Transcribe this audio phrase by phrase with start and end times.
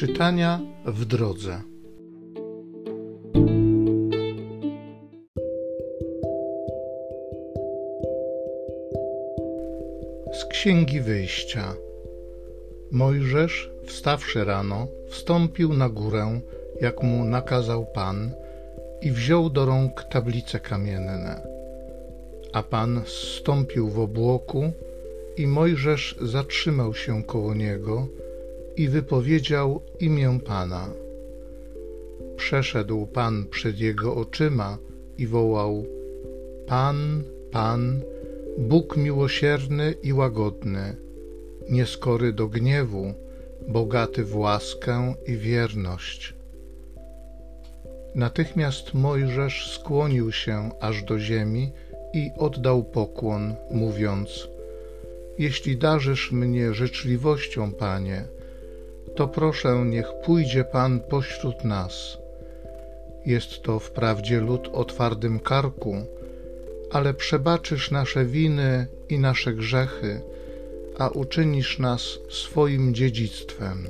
[0.00, 1.60] Czytania w drodze.
[10.32, 11.74] Z Księgi Wyjścia.
[12.90, 16.40] Mojżesz, wstawszy rano, wstąpił na górę,
[16.80, 18.30] jak mu nakazał Pan,
[19.02, 21.40] i wziął do rąk tablice kamienne.
[22.52, 24.72] A Pan zstąpił w obłoku,
[25.36, 28.06] i Mojżesz zatrzymał się koło niego
[28.80, 30.88] i wypowiedział imię Pana.
[32.36, 34.78] Przeszedł Pan przed jego oczyma
[35.18, 35.84] i wołał:
[36.66, 38.00] Pan, Pan,
[38.58, 40.96] Bóg miłosierny i łagodny,
[41.70, 43.14] nieskory do gniewu,
[43.68, 46.34] bogaty w łaskę i wierność.
[48.14, 51.72] Natychmiast Mojżesz skłonił się aż do ziemi
[52.14, 54.48] i oddał pokłon, mówiąc:
[55.38, 58.24] Jeśli darzysz mnie życzliwością, Panie,
[59.20, 62.18] to proszę, niech pójdzie Pan pośród nas.
[63.26, 65.96] Jest to wprawdzie lud o twardym karku,
[66.92, 70.20] ale przebaczysz nasze winy i nasze grzechy,
[70.98, 73.86] a uczynisz nas swoim dziedzictwem.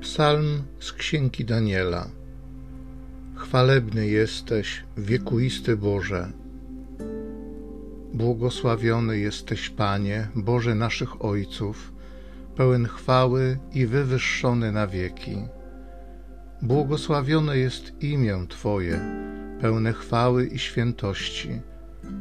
[0.00, 2.17] Psalm z Księgi Daniela.
[3.48, 6.32] Chwalebny jesteś, wiekuisty Boże.
[8.14, 11.92] Błogosławiony jesteś, Panie, Boże naszych Ojców,
[12.56, 15.36] pełen chwały i wywyższony na wieki.
[16.62, 19.00] Błogosławione jest imię Twoje,
[19.60, 21.60] pełne chwały i świętości,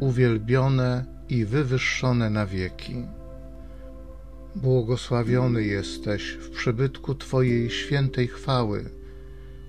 [0.00, 3.06] uwielbione i wywyższone na wieki.
[4.56, 8.84] Błogosławiony jesteś w przybytku Twojej świętej chwały,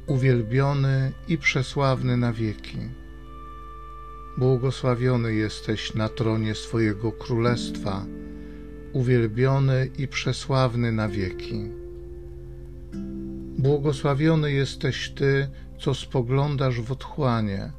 [0.08, 2.78] uwielbiony i przesławny na wieki.
[4.38, 8.06] Błogosławiony jesteś na tronie swojego królestwa,
[8.94, 11.70] uwielbiony i przesławny na wieki.
[13.58, 15.48] Błogosławiony jesteś Ty,
[15.80, 17.72] co spoglądasz w otchłanie,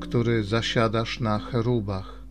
[0.00, 2.22] który zasiadasz na cherubach,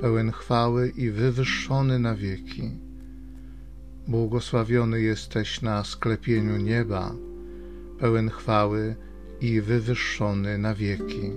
[0.00, 2.70] pełen chwały i wywyższony na wieki.
[4.08, 7.14] Błogosławiony jesteś na sklepieniu nieba,
[7.98, 8.96] pełen chwały
[9.40, 11.32] i wywyższony na wieki.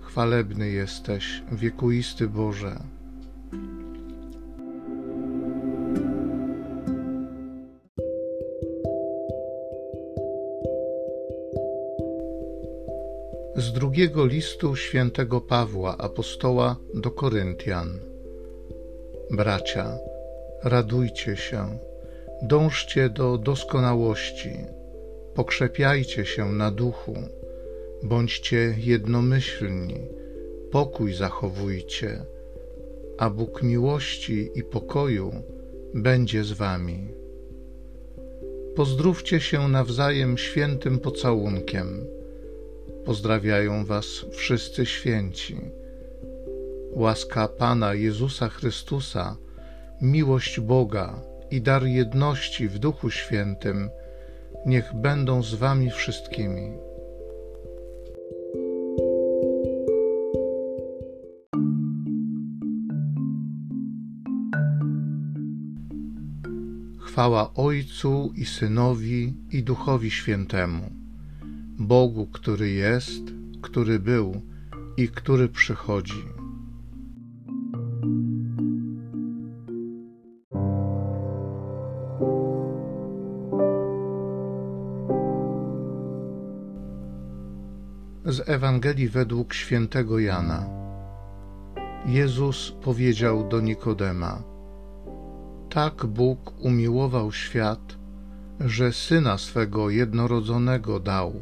[0.00, 2.76] Chwalebny jesteś, wiekuisty Boże.
[13.56, 17.98] Z drugiego listu świętego Pawła apostoła do Koryntian.
[19.30, 19.98] Bracia,
[20.64, 21.78] radujcie się,
[22.42, 24.50] dążcie do doskonałości,
[25.34, 27.16] pokrzepiajcie się na duchu,
[28.02, 30.00] bądźcie jednomyślni,
[30.70, 32.24] pokój zachowujcie,
[33.18, 35.32] a Bóg miłości i pokoju
[35.94, 37.08] będzie z wami.
[38.76, 42.06] Pozdrówcie się nawzajem świętym pocałunkiem.
[43.04, 45.56] Pozdrawiają was wszyscy święci.
[46.92, 49.36] Łaska Pana Jezusa Chrystusa,
[50.00, 53.90] miłość Boga i dar jedności w Duchu Świętym
[54.66, 56.72] niech będą z wami wszystkimi.
[66.98, 70.90] Chwała Ojcu i Synowi i Duchowi Świętemu,
[71.78, 73.22] Bogu, który jest,
[73.62, 74.42] który był
[74.96, 76.45] i który przychodzi.
[88.28, 90.66] Z Ewangelii według świętego Jana.
[92.06, 94.42] Jezus powiedział do Nikodema:
[95.70, 97.96] Tak Bóg umiłował świat,
[98.60, 101.32] że syna swego jednorodzonego dał,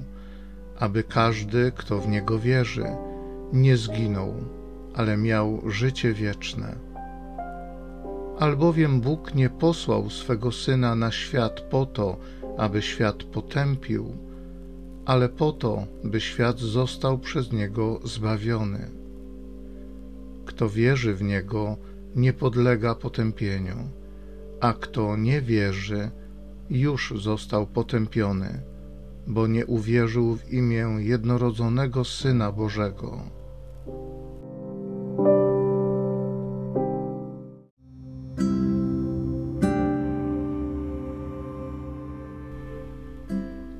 [0.78, 2.86] aby każdy, kto w niego wierzy,
[3.52, 4.34] nie zginął,
[4.94, 6.76] ale miał życie wieczne.
[8.38, 12.16] Albowiem Bóg nie posłał swego syna na świat po to,
[12.58, 14.16] aby świat potępił,
[15.06, 18.90] ale po to, by świat został przez niego zbawiony.
[20.44, 21.76] Kto wierzy w niego,
[22.16, 23.76] nie podlega potępieniu,
[24.60, 26.10] a kto nie wierzy,
[26.70, 28.62] już został potępiony,
[29.26, 33.43] bo nie uwierzył w imię jednorodzonego Syna Bożego.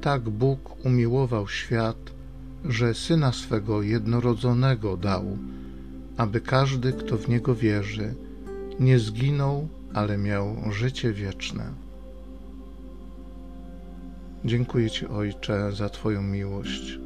[0.04, 1.96] Tak Bóg umiłował świat,
[2.64, 5.38] że syna swego jednorodzonego dał,
[6.16, 8.14] aby każdy, kto w niego wierzy,
[8.80, 11.64] nie zginął, ale miał życie wieczne.
[14.44, 16.98] Dziękuję Ci, Ojcze, za Twoją miłość.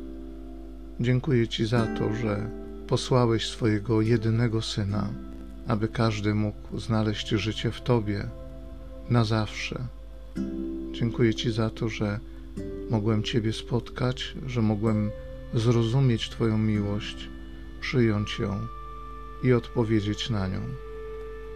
[1.01, 2.51] Dziękuję Ci za to, że
[2.87, 5.09] posłałeś swojego jedynego syna,
[5.69, 8.29] aby każdy mógł znaleźć życie w Tobie
[9.11, 9.87] na zawsze.
[10.93, 12.21] Dziękuję Ci za to, że
[12.91, 15.11] mogłem Ciebie spotkać, że mogłem
[15.55, 17.29] zrozumieć Twoją miłość,
[17.81, 18.67] przyjąć ją
[19.43, 20.61] i odpowiedzieć na nią.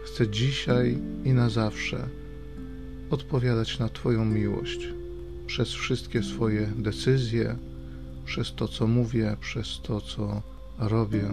[0.05, 2.09] Chcę dzisiaj i na zawsze
[3.11, 4.89] odpowiadać na Twoją miłość
[5.47, 7.57] przez wszystkie swoje decyzje,
[8.25, 10.43] przez to, co mówię, przez to, co
[10.79, 11.25] robię.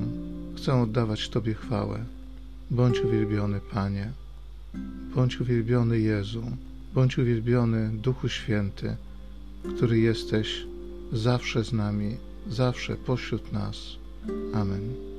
[0.58, 2.06] Chcę oddawać Tobie chwałę.
[2.72, 4.12] Bądź uwielbiony, Panie.
[5.16, 6.44] Bądź uwielbiony Jezu.
[6.94, 8.96] Bądź uwielbiony Duchu Święty,
[9.76, 10.66] który jesteś
[11.12, 12.18] zawsze z nami,
[12.48, 13.78] zawsze pośród nas.
[14.54, 15.10] Amen.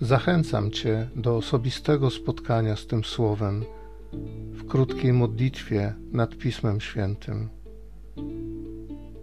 [0.00, 3.64] Zachęcam Cię do osobistego spotkania z tym Słowem
[4.52, 7.55] w krótkiej modlitwie nad Pismem Świętym.